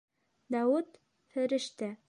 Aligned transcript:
Дауыт- 0.55 0.99
фәрештә. 1.35 1.95